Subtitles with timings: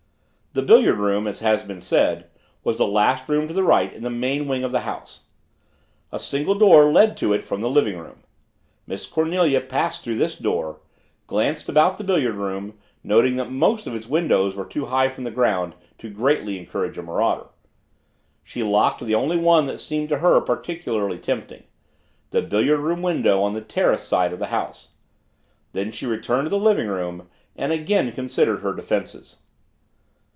[0.53, 2.27] The billiard room, as has been said,
[2.61, 5.21] was the last room to the right in the main wing of the house.
[6.11, 8.23] A single door led to it from the living room.
[8.85, 10.81] Miss Cornelia passed through this door,
[11.25, 15.23] glanced about the billiard room, noting that most of its windows were too high from
[15.23, 17.45] the ground to greatly encourage a marauder.
[18.43, 21.63] She locked the only one that seemed to her particularly tempting
[22.31, 24.89] the billiard room window on the terrace side of the house.
[25.71, 29.37] Then she returned to the living room and again considered her defenses.